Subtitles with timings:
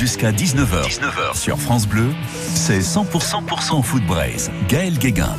[0.00, 0.88] Jusqu'à 19h.
[0.88, 2.14] 19h sur France Bleu,
[2.54, 3.04] c'est 100%,
[3.46, 4.50] 100% foot Braise.
[4.66, 5.36] Gaël Guéguin.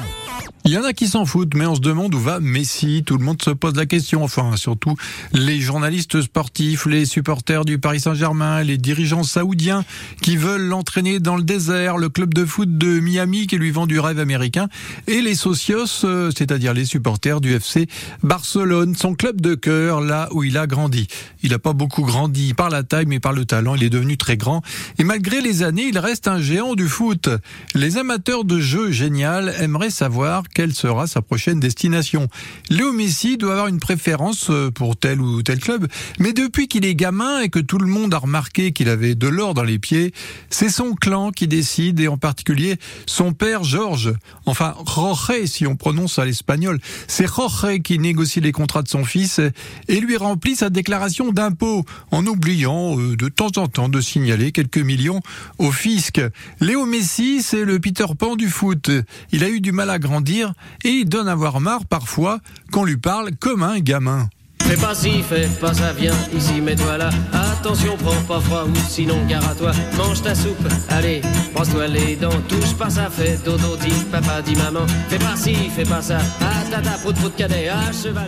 [0.63, 3.03] Il y en a qui s'en foutent, mais on se demande où va Messi.
[3.03, 4.23] Tout le monde se pose la question.
[4.23, 4.95] Enfin, surtout
[5.33, 9.83] les journalistes sportifs, les supporters du Paris Saint-Germain, les dirigeants saoudiens
[10.21, 13.87] qui veulent l'entraîner dans le désert, le club de foot de Miami qui lui vend
[13.87, 14.67] du rêve américain,
[15.07, 17.87] et les socios, euh, c'est-à-dire les supporters du FC
[18.21, 21.07] Barcelone, son club de cœur, là où il a grandi.
[21.41, 23.73] Il n'a pas beaucoup grandi par la taille, mais par le talent.
[23.73, 24.61] Il est devenu très grand.
[24.99, 27.29] Et malgré les années, il reste un géant du foot.
[27.73, 32.27] Les amateurs de jeux génial aimeraient savoir quelle sera sa prochaine destination.
[32.69, 35.87] Léo Messi doit avoir une préférence euh, pour tel ou tel club,
[36.19, 39.27] mais depuis qu'il est gamin et que tout le monde a remarqué qu'il avait de
[39.27, 40.13] l'or dans les pieds,
[40.49, 44.13] c'est son clan qui décide et en particulier son père Georges,
[44.45, 46.79] enfin Jorge si on prononce à l'espagnol.
[47.07, 49.39] C'est Jorge qui négocie les contrats de son fils
[49.87, 54.51] et lui remplit sa déclaration d'impôt en oubliant euh, de temps en temps de signaler
[54.51, 55.21] quelques millions
[55.57, 56.21] au fisc.
[56.59, 58.89] Léo Messi, c'est le Peter Pan du foot.
[59.31, 60.40] Il a eu du mal à grandir
[60.83, 62.39] et donne avoir marre parfois
[62.71, 64.29] qu'on lui parle comme un gamin.
[64.63, 67.09] Fais pas ci, fais pas ça, viens ici, mets-toi là.
[67.33, 69.71] Attention, prends pas froid ou sinon gare à toi.
[69.97, 71.21] Mange ta soupe, allez,
[71.53, 72.41] brosse-toi les dents.
[72.47, 74.85] Touche pas ça, fais dodo, dit papa, dit maman.
[75.09, 76.19] Fais pas ci, fais pas ça.
[76.41, 76.60] Ah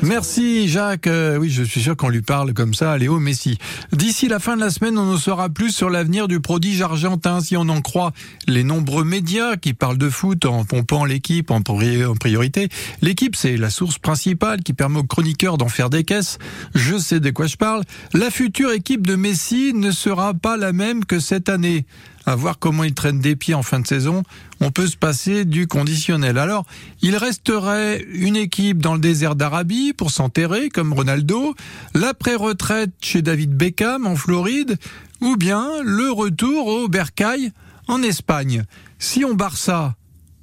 [0.01, 1.07] Merci Jacques.
[1.07, 3.57] Euh, oui, je suis sûr qu'on lui parle comme ça à Léo Messi.
[3.91, 7.39] D'ici la fin de la semaine, on en saura plus sur l'avenir du prodige argentin,
[7.41, 8.11] si on en croit
[8.47, 12.69] les nombreux médias qui parlent de foot en pompant l'équipe en priorité.
[13.01, 16.37] L'équipe, c'est la source principale qui permet aux chroniqueurs d'en faire des caisses
[16.75, 20.73] je sais de quoi je parle, la future équipe de Messi ne sera pas la
[20.73, 21.85] même que cette année.
[22.25, 24.23] À voir comment il traîne des pieds en fin de saison,
[24.61, 26.37] on peut se passer du conditionnel.
[26.37, 26.65] Alors,
[27.01, 31.53] il resterait une équipe dans le désert d'Arabie pour s'enterrer, comme Ronaldo,
[31.93, 34.77] l'après-retraite chez David Beckham en Floride,
[35.19, 37.51] ou bien le retour au Bercail
[37.87, 38.63] en Espagne.
[38.99, 39.95] Si on barre ça,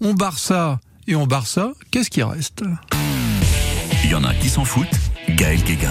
[0.03, 2.63] on barre ça et on barre ça, qu'est-ce qui reste?
[4.05, 4.87] Il y en a qui s'en foutent
[5.31, 5.89] Gaël Guéguin.